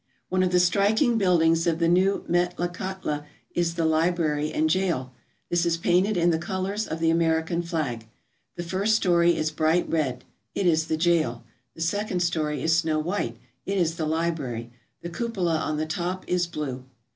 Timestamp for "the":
0.51-0.59, 1.77-1.87, 3.75-3.85, 6.31-6.39, 6.99-7.11, 8.55-8.63, 10.87-10.97, 11.75-11.81, 13.97-14.07, 15.03-15.11, 15.77-15.85